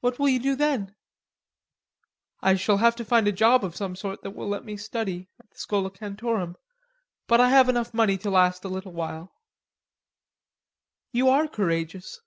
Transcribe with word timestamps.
"What 0.00 0.18
will 0.18 0.28
you 0.30 0.40
do 0.40 0.56
then?" 0.56 0.96
"I 2.40 2.56
shall 2.56 2.78
have 2.78 2.96
to 2.96 3.04
find 3.04 3.28
a 3.28 3.30
job 3.30 3.64
of 3.64 3.76
some 3.76 3.94
sort 3.94 4.22
that 4.24 4.32
will 4.34 4.48
let 4.48 4.64
me 4.64 4.76
study 4.76 5.28
at 5.38 5.48
the 5.50 5.56
Schola 5.58 5.92
Cantorum. 5.92 6.56
But 7.28 7.40
I 7.40 7.48
have 7.50 7.68
enough 7.68 7.94
money 7.94 8.18
to 8.18 8.30
last 8.30 8.64
a 8.64 8.68
little 8.68 8.90
while." 8.94 9.32
"You 11.12 11.28
are 11.28 11.46
courageous." 11.46 12.20